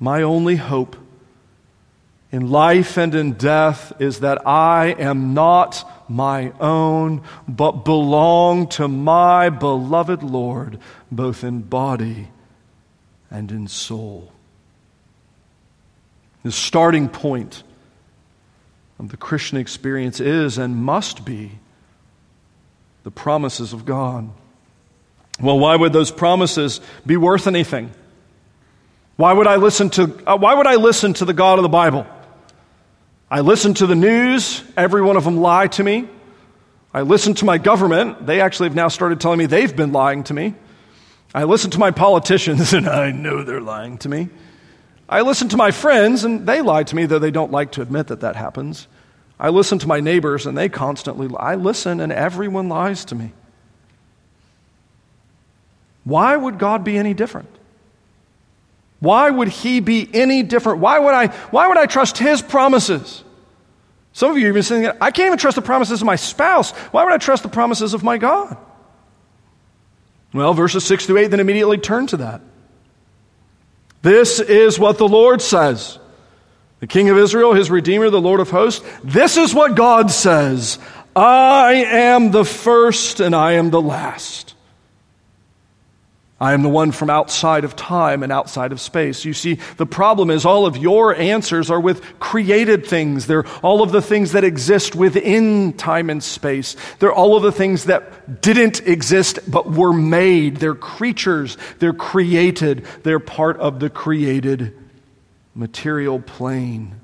[0.00, 0.96] My only hope
[2.32, 8.88] in life and in death is that I am not my own, but belong to
[8.88, 10.78] my beloved Lord,
[11.10, 12.28] both in body
[13.30, 14.32] and in soul.
[16.42, 17.62] The starting point
[18.98, 21.52] of the Christian experience is and must be
[23.04, 24.30] the promises of God.
[25.38, 27.90] Well, why would those promises be worth anything?
[29.16, 31.68] Why would I listen to, uh, why would I listen to the God of the
[31.68, 32.06] Bible?
[33.32, 36.06] I listen to the news, every one of them lie to me.
[36.92, 40.22] I listen to my government, they actually have now started telling me they've been lying
[40.24, 40.54] to me.
[41.34, 44.28] I listen to my politicians, and I know they're lying to me.
[45.08, 47.80] I listen to my friends, and they lie to me, though they don't like to
[47.80, 48.86] admit that that happens.
[49.40, 51.40] I listen to my neighbors, and they constantly lie.
[51.40, 53.32] I listen, and everyone lies to me.
[56.04, 57.48] Why would God be any different?
[59.02, 60.78] Why would he be any different?
[60.78, 63.24] Why would I, why would I trust his promises?
[64.12, 66.70] Some of you are even saying, I can't even trust the promises of my spouse.
[66.70, 68.56] Why would I trust the promises of my God?
[70.32, 72.42] Well, verses 6 through 8 then immediately turn to that.
[74.02, 75.98] This is what the Lord says.
[76.78, 78.86] The King of Israel, his Redeemer, the Lord of hosts.
[79.02, 80.78] This is what God says
[81.16, 84.51] I am the first and I am the last.
[86.42, 89.24] I am the one from outside of time and outside of space.
[89.24, 93.28] You see, the problem is all of your answers are with created things.
[93.28, 96.74] They're all of the things that exist within time and space.
[96.98, 100.56] They're all of the things that didn't exist but were made.
[100.56, 101.56] They're creatures.
[101.78, 102.86] They're created.
[103.04, 104.76] They're part of the created
[105.54, 107.01] material plane.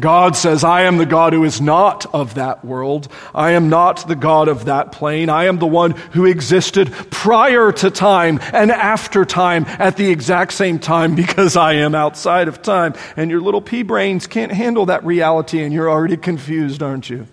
[0.00, 3.08] God says, I am the God who is not of that world.
[3.34, 5.28] I am not the God of that plane.
[5.28, 10.54] I am the one who existed prior to time and after time at the exact
[10.54, 12.94] same time because I am outside of time.
[13.16, 17.26] And your little pea brains can't handle that reality and you're already confused, aren't you?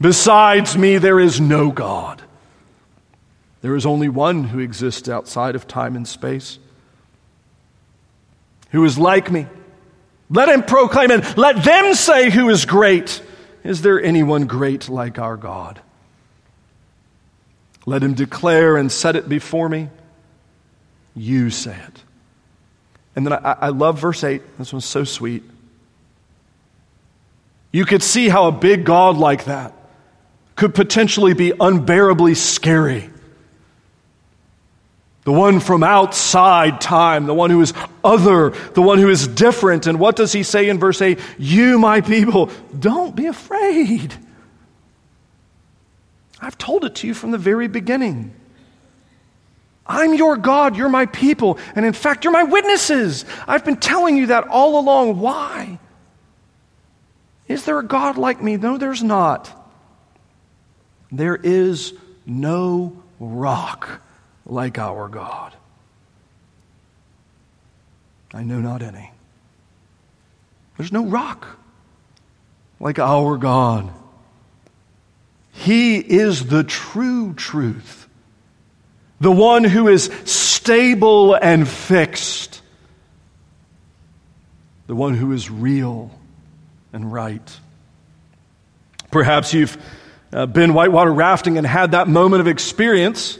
[0.00, 2.22] Besides me, there is no God.
[3.60, 6.58] There is only one who exists outside of time and space,
[8.70, 9.46] who is like me.
[10.30, 13.22] Let him proclaim and let them say who is great.
[13.62, 15.80] Is there anyone great like our God?
[17.86, 19.88] Let him declare and set it before me.
[21.14, 22.02] You say it.
[23.16, 24.58] And then I, I love verse 8.
[24.58, 25.44] This one's so sweet.
[27.72, 29.72] You could see how a big God like that
[30.56, 33.10] could potentially be unbearably scary.
[35.24, 37.72] The one from outside time, the one who is
[38.04, 39.86] other, the one who is different.
[39.86, 41.18] And what does he say in verse 8?
[41.38, 44.14] You, my people, don't be afraid.
[46.40, 48.34] I've told it to you from the very beginning.
[49.86, 53.24] I'm your God, you're my people, and in fact, you're my witnesses.
[53.46, 55.20] I've been telling you that all along.
[55.20, 55.78] Why?
[57.48, 58.56] Is there a God like me?
[58.56, 59.50] No, there's not.
[61.12, 61.92] There is
[62.26, 64.00] no rock
[64.46, 65.54] like our God.
[68.32, 69.10] I know not any.
[70.76, 71.46] There's no rock
[72.80, 73.90] like our God.
[75.52, 78.04] He is the true truth
[79.20, 82.60] the one who is stable and fixed,
[84.86, 86.10] the one who is real
[86.92, 87.60] and right.
[89.10, 89.78] Perhaps you've
[90.30, 93.38] uh, been whitewater rafting and had that moment of experience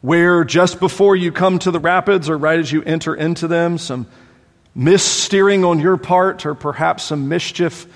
[0.00, 3.78] where just before you come to the rapids or right as you enter into them,
[3.78, 4.06] some
[4.76, 7.86] missteering on your part or perhaps some mischief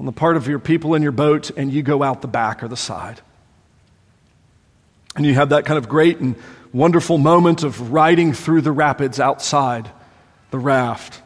[0.00, 2.62] on the part of your people in your boat, and you go out the back
[2.62, 3.20] or the side.
[5.14, 6.36] And you have that kind of great and
[6.72, 9.90] wonderful moment of riding through the rapids outside
[10.50, 11.22] the raft.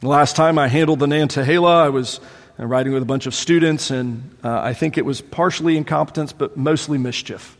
[0.00, 2.18] The last time I handled the Nantahala, I was
[2.58, 6.32] uh, riding with a bunch of students, and uh, I think it was partially incompetence,
[6.32, 7.57] but mostly mischief.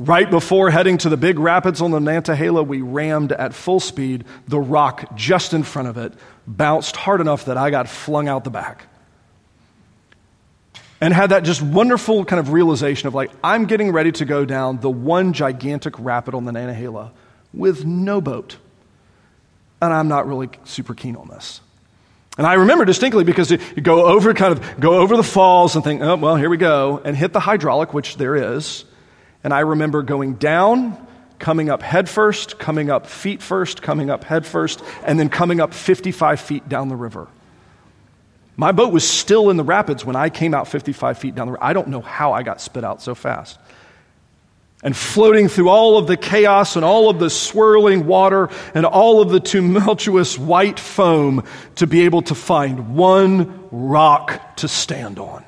[0.00, 4.24] Right before heading to the big rapids on the Nantahala, we rammed at full speed.
[4.48, 6.14] The rock just in front of it
[6.46, 8.86] bounced hard enough that I got flung out the back
[11.02, 14.46] and had that just wonderful kind of realization of like, I'm getting ready to go
[14.46, 17.10] down the one gigantic rapid on the Nantahala
[17.52, 18.56] with no boat.
[19.82, 21.60] And I'm not really super keen on this.
[22.38, 25.84] And I remember distinctly because you go over, kind of go over the falls and
[25.84, 28.86] think, oh, well, here we go, and hit the hydraulic, which there is.
[29.42, 31.06] And I remember going down,
[31.38, 35.60] coming up head first, coming up feet first, coming up head first, and then coming
[35.60, 37.28] up 55 feet down the river.
[38.56, 41.52] My boat was still in the rapids when I came out 55 feet down the
[41.52, 41.64] river.
[41.64, 43.58] I don't know how I got spit out so fast.
[44.82, 49.20] And floating through all of the chaos and all of the swirling water and all
[49.20, 51.44] of the tumultuous white foam
[51.76, 55.44] to be able to find one rock to stand on.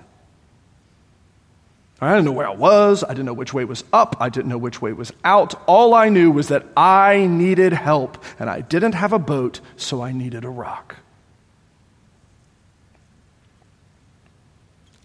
[2.02, 3.04] I didn't know where I was.
[3.04, 4.16] I didn't know which way was up.
[4.18, 5.54] I didn't know which way was out.
[5.68, 10.02] All I knew was that I needed help, and I didn't have a boat, so
[10.02, 10.96] I needed a rock.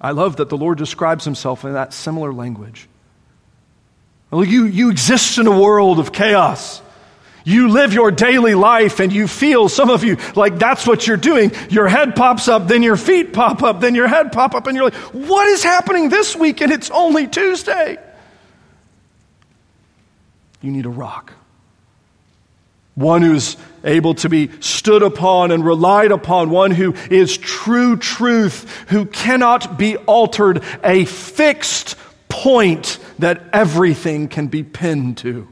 [0.01, 2.87] I love that the Lord describes himself in that similar language.
[4.31, 6.81] Well, you, you exist in a world of chaos.
[7.47, 11.15] You live your daily life and you feel, some of you, like that's what you're
[11.15, 11.53] doing.
[11.69, 14.75] Your head pops up, then your feet pop up, then your head pop up, and
[14.75, 16.59] you're like, what is happening this week?
[16.59, 17.99] And it's only Tuesday.
[20.61, 21.31] You need a rock
[22.95, 23.55] one who's
[23.85, 29.77] able to be stood upon and relied upon, one who is true truth, who cannot
[29.77, 31.95] be altered, a fixed
[32.27, 35.47] point that everything can be pinned to.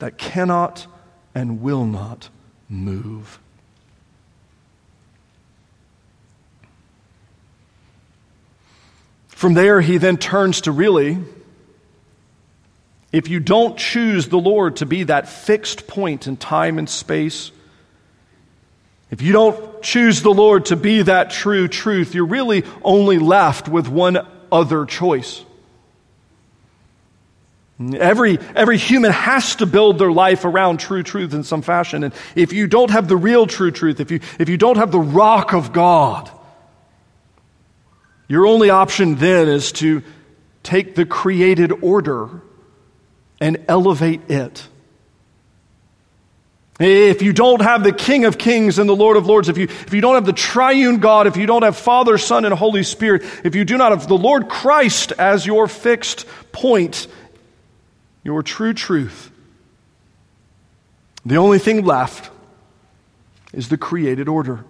[0.00, 0.86] That cannot
[1.34, 2.28] and will not
[2.68, 3.38] move.
[9.28, 11.18] From there, he then turns to really
[13.12, 17.50] if you don't choose the Lord to be that fixed point in time and space,
[19.10, 23.68] if you don't choose the Lord to be that true truth, you're really only left
[23.68, 25.44] with one other choice.
[27.80, 32.04] Every, every human has to build their life around true truth in some fashion.
[32.04, 34.92] And if you don't have the real true truth, if you, if you don't have
[34.92, 36.30] the rock of God,
[38.28, 40.02] your only option then is to
[40.62, 42.42] take the created order
[43.40, 44.68] and elevate it.
[46.78, 49.64] If you don't have the King of Kings and the Lord of Lords, if you,
[49.64, 52.82] if you don't have the triune God, if you don't have Father, Son, and Holy
[52.82, 57.06] Spirit, if you do not have the Lord Christ as your fixed point,
[58.22, 59.30] your true truth,
[61.24, 62.30] the only thing left
[63.52, 64.64] is the created order.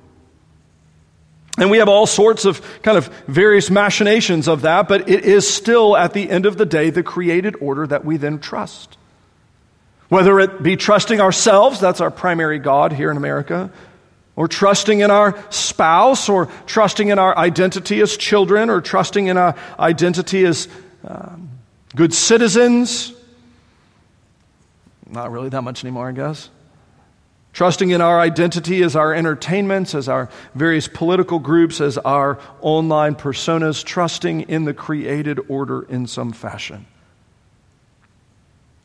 [1.59, 5.53] And we have all sorts of kind of various machinations of that, but it is
[5.53, 8.96] still, at the end of the day, the created order that we then trust.
[10.09, 13.70] Whether it be trusting ourselves, that's our primary God here in America,
[14.36, 19.36] or trusting in our spouse, or trusting in our identity as children, or trusting in
[19.36, 20.66] our identity as
[21.07, 21.51] um,
[21.94, 23.12] good citizens.
[25.11, 26.51] Not really that much anymore, I guess.
[27.53, 33.17] Trusting in our identity as our entertainments, as our various political groups, as our online
[33.17, 36.87] personas, trusting in the created order in some fashion.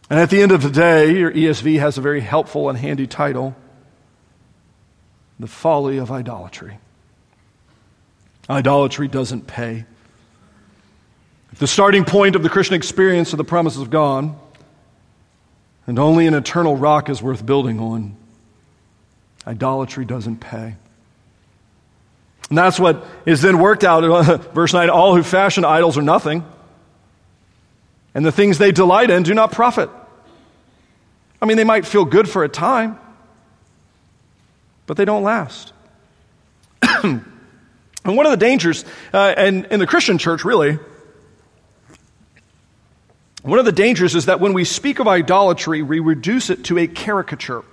[0.10, 3.06] And at the end of the day, your ESV has a very helpful and handy
[3.06, 3.56] title
[5.40, 6.80] The Folly of Idolatry.
[8.50, 9.86] Idolatry doesn't pay.
[11.52, 14.36] If the starting point of the Christian experience are the promises of God,
[15.88, 18.16] and only an eternal rock is worth building on,
[19.48, 20.76] Idolatry doesn't pay.
[22.50, 24.02] And that's what is then worked out.
[24.54, 26.44] Verse 9 All who fashion idols are nothing,
[28.14, 29.90] and the things they delight in do not profit.
[31.42, 32.98] I mean, they might feel good for a time,
[34.88, 35.74] but they don't last.
[37.04, 37.24] and
[38.04, 40.80] one of the dangers, uh, and in the Christian church, really,
[43.46, 46.80] one of the dangers is that when we speak of idolatry, we reduce it to
[46.80, 47.64] a caricature.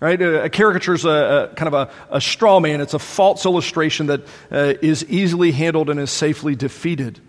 [0.00, 0.20] Right?
[0.20, 2.80] A, caricature is a, a, kind of a, a, straw man.
[2.80, 7.20] It's a false illustration that uh, is easily handled and is safely defeated.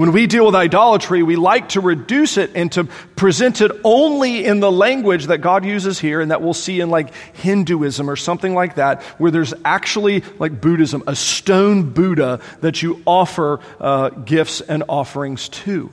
[0.00, 2.84] When we deal with idolatry, we like to reduce it and to
[3.16, 6.88] present it only in the language that God uses here and that we'll see in
[6.88, 12.80] like Hinduism or something like that, where there's actually, like Buddhism, a stone Buddha that
[12.80, 15.92] you offer uh, gifts and offerings to.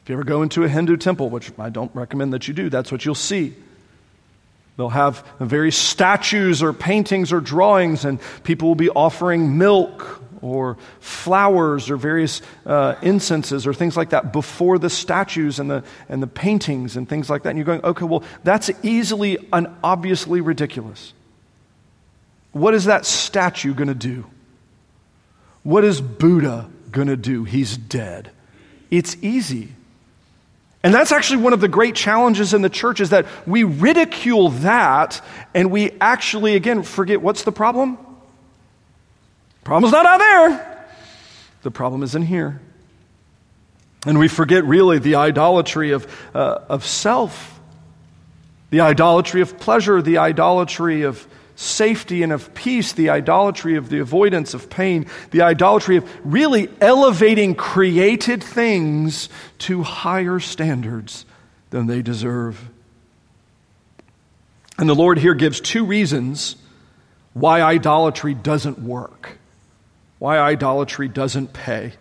[0.00, 2.68] If you ever go into a Hindu temple, which I don't recommend that you do,
[2.68, 3.54] that's what you'll see.
[4.76, 10.76] They'll have various statues or paintings or drawings, and people will be offering milk or
[11.00, 16.22] flowers or various uh, incenses or things like that before the statues and the, and
[16.22, 17.50] the paintings and things like that.
[17.50, 21.12] And you're going, okay, well, that's easily and obviously ridiculous.
[22.52, 24.26] What is that statue going to do?
[25.62, 27.44] What is Buddha going to do?
[27.44, 28.30] He's dead.
[28.90, 29.68] It's easy.
[30.82, 34.48] And that's actually one of the great challenges in the church is that we ridicule
[34.48, 35.22] that
[35.54, 37.98] and we actually, again, forget what's the problem?
[39.60, 40.86] The problem's not out there.
[41.62, 42.60] The problem is in here.
[44.06, 47.60] And we forget really the idolatry of, uh, of self,
[48.70, 53.98] the idolatry of pleasure, the idolatry of safety and of peace, the idolatry of the
[53.98, 61.26] avoidance of pain, the idolatry of really elevating created things to higher standards
[61.68, 62.70] than they deserve.
[64.78, 66.56] And the Lord here gives two reasons
[67.34, 69.36] why idolatry doesn't work,
[70.20, 71.94] why idolatry doesn't pay.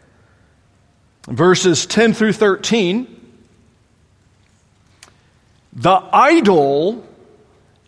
[1.28, 3.16] Verses 10 through 13
[5.72, 7.08] the idol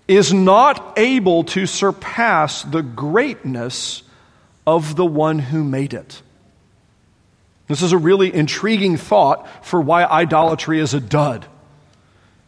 [0.08, 4.04] is not able to surpass the greatness
[4.66, 6.22] of the one who made it.
[7.68, 11.46] This is a really intriguing thought for why idolatry is a dud.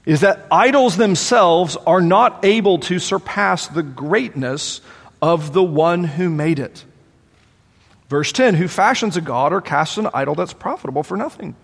[0.05, 4.81] Is that idols themselves are not able to surpass the greatness
[5.21, 6.85] of the one who made it.
[8.09, 11.55] Verse 10 Who fashions a god or casts an idol that's profitable for nothing?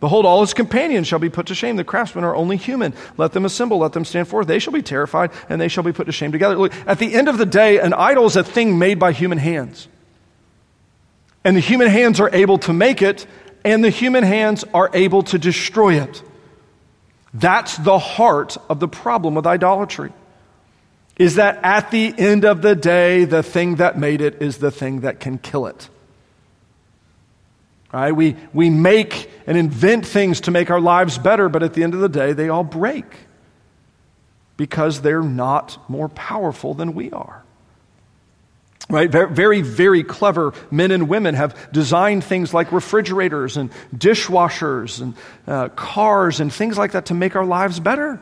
[0.00, 1.76] Behold, all his companions shall be put to shame.
[1.76, 2.94] The craftsmen are only human.
[3.18, 4.46] Let them assemble, let them stand forth.
[4.46, 6.56] They shall be terrified, and they shall be put to shame together.
[6.56, 9.36] Look, at the end of the day, an idol is a thing made by human
[9.36, 9.88] hands.
[11.44, 13.26] And the human hands are able to make it,
[13.62, 16.22] and the human hands are able to destroy it.
[17.34, 20.12] That's the heart of the problem with idolatry.
[21.20, 24.70] Is that at the end of the day, the thing that made it is the
[24.70, 25.90] thing that can kill it.
[27.92, 28.12] Right?
[28.12, 31.92] We, we make and invent things to make our lives better, but at the end
[31.92, 33.04] of the day, they all break
[34.56, 37.42] because they're not more powerful than we are.
[38.88, 39.10] Right?
[39.10, 45.14] Very, very clever men and women have designed things like refrigerators and dishwashers and
[45.46, 48.18] uh, cars and things like that to make our lives better.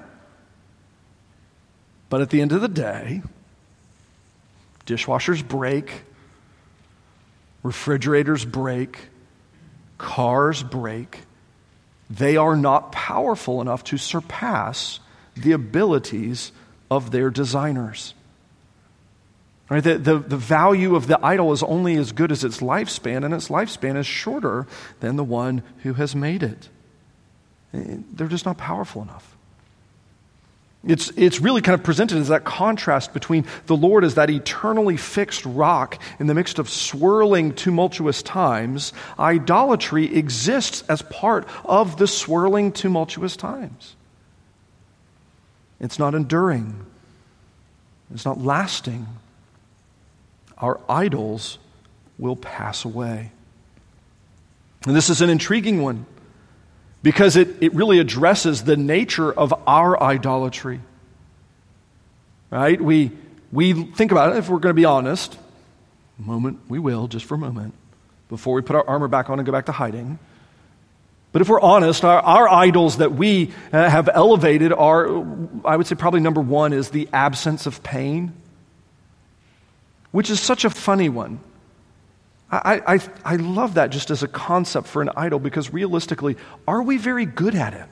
[2.09, 3.22] But at the end of the day,
[4.86, 6.02] dishwashers break,
[7.62, 9.09] refrigerators break,
[9.98, 11.20] cars break,
[12.11, 15.00] they are not powerful enough to surpass
[15.36, 16.52] the abilities
[16.90, 18.14] of their designers.
[19.68, 19.84] Right?
[19.84, 23.34] The, the, the value of the idol is only as good as its lifespan, and
[23.34, 24.66] its lifespan is shorter
[25.00, 26.70] than the one who has made it.
[27.74, 29.36] Eh, they're just not powerful enough.
[30.87, 34.97] It's, it's really kind of presented as that contrast between the Lord as that eternally
[34.97, 38.93] fixed rock in the midst of swirling, tumultuous times.
[39.18, 43.97] Idolatry exists as part of the swirling, tumultuous times.
[45.81, 46.87] It's not enduring,
[48.14, 49.07] it's not lasting.
[50.59, 51.59] Our idols
[52.18, 53.31] will pass away.
[54.87, 56.07] And this is an intriguing one
[57.09, 60.78] because it, it really addresses the nature of our idolatry.
[62.50, 62.78] Right?
[62.78, 63.12] We,
[63.50, 65.34] we think about it, if we're going to be honest,
[66.18, 67.72] a moment, we will, just for a moment,
[68.28, 70.18] before we put our armor back on and go back to hiding.
[71.32, 75.06] But if we're honest, our, our idols that we uh, have elevated are,
[75.64, 78.34] I would say, probably number one is the absence of pain,
[80.11, 81.40] which is such a funny one.
[82.51, 86.36] I, I, I love that just as a concept for an idol because realistically,
[86.66, 87.88] are we very good at it?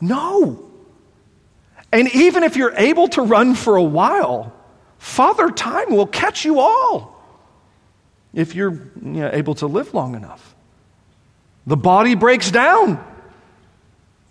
[0.00, 0.70] No.
[1.92, 4.52] And even if you're able to run for a while,
[4.98, 7.16] Father Time will catch you all
[8.34, 10.54] if you're you know, able to live long enough.
[11.66, 13.02] The body breaks down.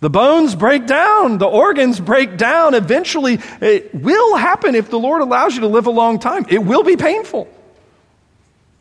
[0.00, 2.74] The bones break down, the organs break down.
[2.74, 6.44] Eventually, it will happen if the Lord allows you to live a long time.
[6.48, 7.48] It will be painful.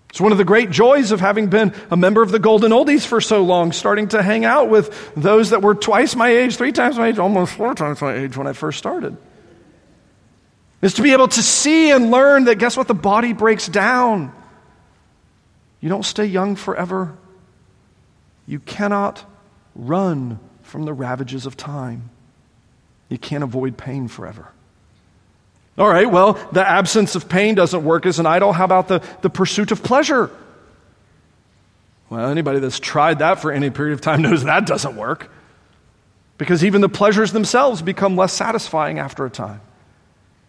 [0.09, 3.05] It's one of the great joys of having been a member of the Golden Oldies
[3.05, 6.72] for so long, starting to hang out with those that were twice my age, three
[6.72, 9.18] times my age, almost four times my age when I first started.
[10.82, 12.88] Is to be able to see and learn that guess what?
[12.88, 14.34] The body breaks down.
[15.82, 17.18] You don't stay young forever.
[18.47, 19.26] You cannot
[19.76, 22.09] run from the ravages of time.
[23.09, 24.51] You can't avoid pain forever.
[25.78, 28.53] All right, well, the absence of pain doesn't work as an idol.
[28.53, 30.32] How about the, the pursuit of pleasure?
[32.09, 35.32] Well, anybody that's tried that for any period of time knows that doesn't work.
[36.38, 39.61] Because even the pleasures themselves become less satisfying after a time.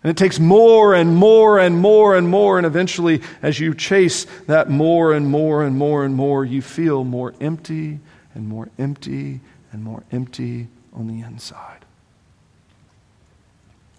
[0.02, 2.58] And it takes more and more and more and more.
[2.58, 7.04] And eventually, as you chase that more and more and more and more, you feel
[7.04, 7.98] more empty
[8.34, 9.40] and more empty
[9.72, 11.84] and more empty on the inside.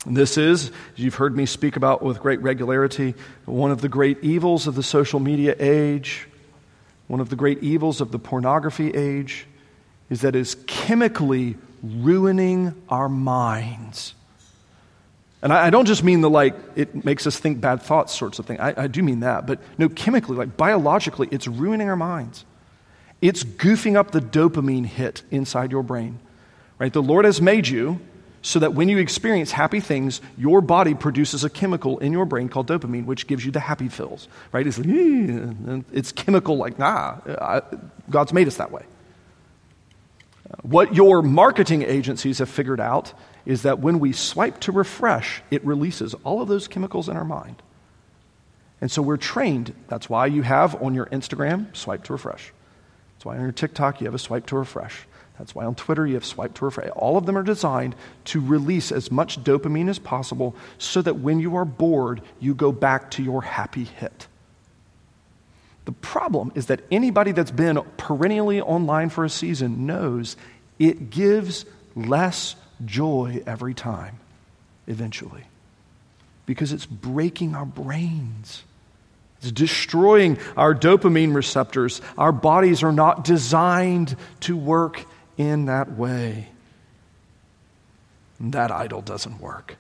[0.06, 3.14] And this is, as you've heard me speak about with great regularity,
[3.46, 6.28] one of the great evils of the social media age,
[7.08, 9.48] one of the great evils of the pornography age,
[10.10, 14.14] is that it is chemically ruining our minds.
[15.42, 18.40] And I, I, don't just mean the like, it makes us think bad thoughts sorts
[18.40, 18.60] of thing.
[18.60, 19.46] I, I do mean that.
[19.46, 22.46] But no, chemically, like biologically, it's ruining our minds.
[23.22, 26.20] It's goofing up the dopamine hit inside your brain.
[26.80, 26.94] Right?
[26.94, 28.00] The Lord has made you
[28.44, 32.48] so that when you experience happy things, your body produces a chemical in your brain
[32.50, 34.28] called dopamine, which gives you the happy feels.
[34.52, 34.66] Right?
[34.66, 37.62] It's like, it's chemical like, nah,
[38.10, 38.86] God's made us that way.
[40.62, 43.14] What your marketing agencies have figured out
[43.46, 47.26] is that when we swipe to refresh, it releases all of those chemicals in our
[47.26, 47.62] mind.
[48.80, 49.74] And so we're trained.
[49.88, 52.54] That's why you have on your Instagram, swipe to refresh.
[53.28, 55.06] Why on your TikTok you have a swipe to refresh.
[55.38, 56.90] That's why on Twitter you have swipe to refresh.
[56.96, 57.94] All of them are designed
[58.26, 62.72] to release as much dopamine as possible so that when you are bored, you go
[62.72, 64.28] back to your happy hit.
[65.84, 70.38] The problem is that anybody that's been perennially online for a season knows
[70.80, 71.66] it gives
[71.98, 72.56] less
[72.86, 74.20] joy every time,
[74.88, 75.44] eventually,
[76.46, 78.64] because it's breaking our brains.
[79.42, 82.02] It's destroying our dopamine receptors.
[82.18, 85.06] Our bodies are not designed to work
[85.38, 86.48] in that way.
[88.40, 89.78] And that idol doesn't work.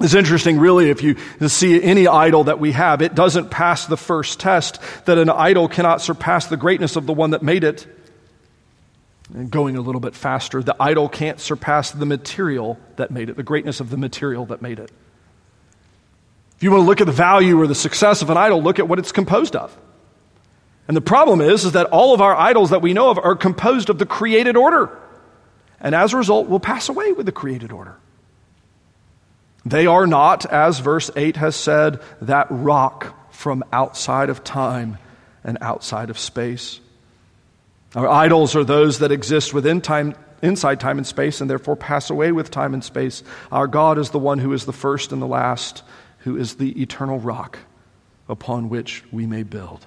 [0.00, 1.16] It's interesting, really, if you
[1.48, 5.68] see any idol that we have, it doesn't pass the first test that an idol
[5.68, 7.86] cannot surpass the greatness of the one that made it.
[9.32, 13.36] And going a little bit faster, the idol can't surpass the material that made it,
[13.36, 14.90] the greatness of the material that made it.
[16.62, 18.78] If you want to look at the value or the success of an idol, look
[18.78, 19.76] at what it's composed of.
[20.86, 23.34] And the problem is, is that all of our idols that we know of are
[23.34, 24.96] composed of the created order.
[25.80, 27.96] And as a result, will pass away with the created order.
[29.66, 34.98] They are not, as verse 8 has said, that rock from outside of time
[35.42, 36.80] and outside of space.
[37.96, 42.08] Our idols are those that exist within time, inside time and space, and therefore pass
[42.08, 43.24] away with time and space.
[43.50, 45.82] Our God is the one who is the first and the last,
[46.24, 47.58] who is the eternal rock
[48.28, 49.84] upon which we may build.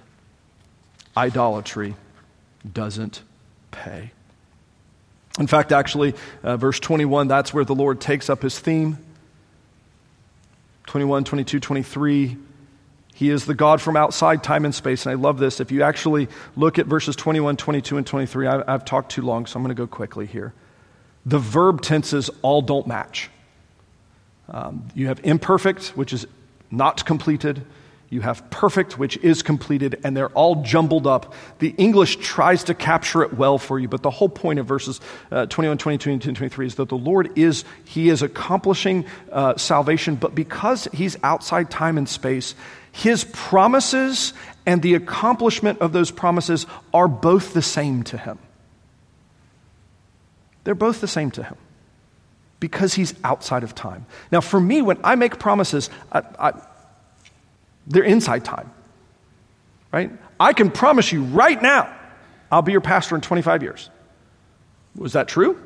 [1.15, 1.95] Idolatry
[2.71, 3.21] doesn't
[3.71, 4.11] pay.
[5.39, 6.13] In fact, actually,
[6.43, 8.97] uh, verse 21, that's where the Lord takes up his theme.
[10.88, 12.38] 21, 22, 23.
[13.13, 15.05] He is the God from outside time and space.
[15.05, 15.59] And I love this.
[15.59, 19.45] If you actually look at verses 21, 22, and 23, I, I've talked too long,
[19.45, 20.53] so I'm going to go quickly here.
[21.25, 23.29] the verb tenses all don't match.
[24.49, 26.27] Um, you have imperfect, which is
[26.71, 27.65] not completed.
[28.09, 31.33] You have perfect, which is completed, and they're all jumbled up.
[31.59, 35.01] The English tries to capture it well for you, but the whole point of verses
[35.31, 40.15] uh, 21, 22, and 23 is that the Lord is, He is accomplishing uh, salvation,
[40.15, 42.53] but because He's outside time and space,
[42.91, 44.33] His promises
[44.67, 48.37] and the accomplishment of those promises are both the same to Him.
[50.63, 51.57] They're both the same to Him
[52.60, 54.06] because He's outside of time.
[54.32, 56.53] Now, for me, when I make promises, I, I
[57.88, 58.72] they're inside time,
[59.91, 60.12] right?
[60.39, 61.93] I can promise you right now,
[62.51, 63.89] I'll be your pastor in 25 years.
[64.95, 65.62] Was that true?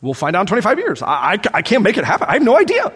[0.00, 1.02] We'll find out in 25 years.
[1.02, 2.28] I, I, I can't make it happen.
[2.28, 2.92] I have no idea.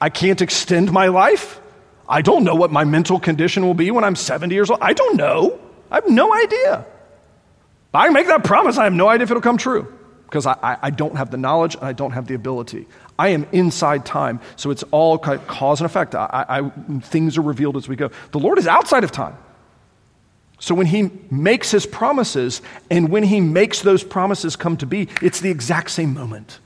[0.00, 1.60] I can't extend my life.
[2.08, 4.80] I don't know what my mental condition will be when I'm 70 years old.
[4.82, 5.58] I don't know.
[5.90, 6.84] I have no idea.
[7.94, 8.76] I make that promise.
[8.76, 9.92] I have no idea if it'll come true
[10.24, 12.86] because I, I, I, don't have the knowledge and I don't have the ability.
[13.18, 16.14] I am inside time, so it's all cause and effect.
[16.14, 16.68] I,
[17.02, 18.10] things are revealed as we go.
[18.32, 19.36] The Lord is outside of time.
[20.58, 25.08] So when He makes His promises and when He makes those promises come to be,
[25.22, 26.58] it's the exact same moment.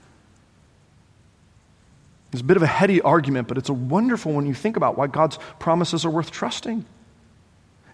[2.33, 4.97] It's a bit of a heady argument, but it's a wonderful when you think about
[4.97, 6.85] why God's promises are worth trusting.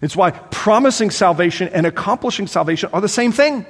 [0.01, 3.65] It's why promising salvation and accomplishing salvation are the same thing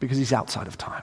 [0.00, 1.02] because he's outside of time.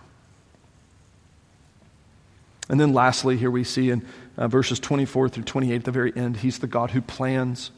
[2.69, 4.05] And then lastly, here we see in
[4.37, 7.71] uh, verses 24 through 28 at the very end, he's the God who plans.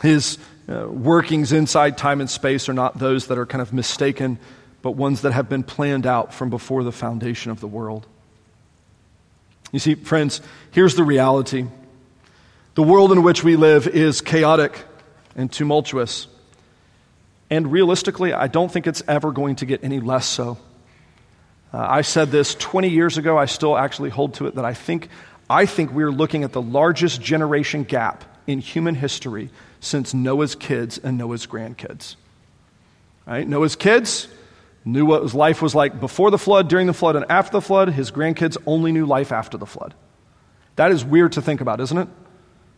[0.00, 4.38] His uh, workings inside time and space are not those that are kind of mistaken,
[4.80, 8.06] but ones that have been planned out from before the foundation of the world.
[9.70, 10.40] You see, friends,
[10.72, 11.66] here's the reality
[12.74, 14.84] the world in which we live is chaotic
[15.36, 16.26] and tumultuous.
[17.52, 20.56] And realistically, I don't think it's ever going to get any less so.
[21.70, 23.36] Uh, I said this 20 years ago.
[23.36, 25.10] I still actually hold to it that I think,
[25.50, 29.50] I think we're looking at the largest generation gap in human history
[29.80, 32.16] since Noah's kids and Noah's grandkids.
[33.26, 33.46] Right?
[33.46, 34.28] Noah's kids
[34.86, 37.60] knew what his life was like before the flood, during the flood, and after the
[37.60, 37.90] flood.
[37.90, 39.92] His grandkids only knew life after the flood.
[40.76, 42.08] That is weird to think about, isn't it?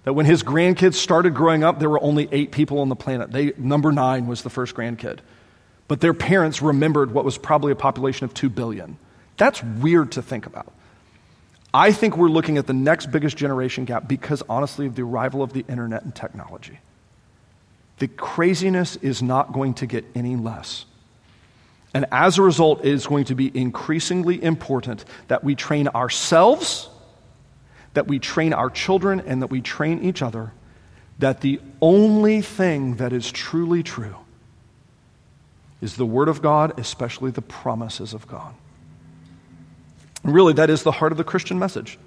[0.04, 3.32] That when his grandkids started growing up, there were only eight people on the planet.
[3.32, 5.20] They, number nine was the first grandkid.
[5.88, 8.98] But their parents remembered what was probably a population of two billion.
[9.36, 10.72] That's weird to think about.
[11.72, 15.42] I think we're looking at the next biggest generation gap because, honestly, of the arrival
[15.42, 16.78] of the internet and technology.
[17.98, 20.84] The craziness is not going to get any less.
[21.92, 26.88] And as a result, it is going to be increasingly important that we train ourselves
[27.94, 30.52] that we train our children and that we train each other
[31.18, 34.16] that the only thing that is truly true
[35.80, 38.54] is the Word of God, especially the promises of God.
[40.22, 41.98] And really, that is the heart of the Christian message.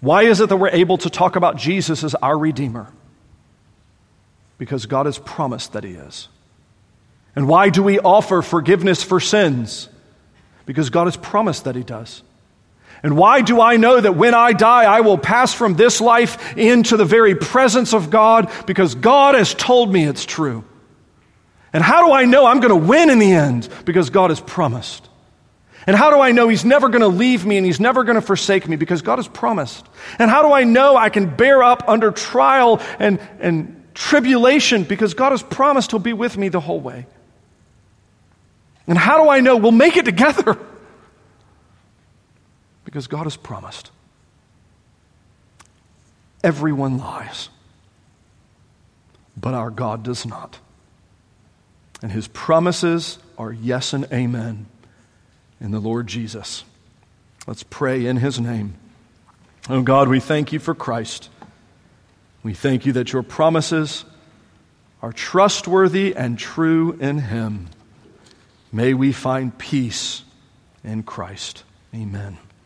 [0.00, 2.90] Why is it that we're able to talk about Jesus as our Redeemer?
[4.56, 6.28] Because God has promised that He is.
[7.36, 9.88] And why do we offer forgiveness for sins?
[10.66, 12.22] Because God has promised that He does.
[13.02, 16.56] And why do I know that when I die, I will pass from this life
[16.56, 18.52] into the very presence of God?
[18.66, 20.64] Because God has told me it's true.
[21.72, 23.68] And how do I know I'm going to win in the end?
[23.84, 25.08] Because God has promised.
[25.86, 28.16] And how do I know He's never going to leave me and He's never going
[28.16, 28.76] to forsake me?
[28.76, 29.86] Because God has promised.
[30.18, 34.84] And how do I know I can bear up under trial and, and tribulation?
[34.84, 37.06] Because God has promised He'll be with me the whole way.
[38.86, 40.58] And how do I know we'll make it together?
[42.90, 43.92] Because God has promised.
[46.42, 47.48] Everyone lies,
[49.36, 50.58] but our God does not.
[52.02, 54.66] And his promises are yes and amen
[55.60, 56.64] in the Lord Jesus.
[57.46, 58.74] Let's pray in his name.
[59.68, 61.28] Oh God, we thank you for Christ.
[62.42, 64.04] We thank you that your promises
[65.00, 67.68] are trustworthy and true in him.
[68.72, 70.24] May we find peace
[70.82, 71.62] in Christ.
[71.94, 72.38] Amen.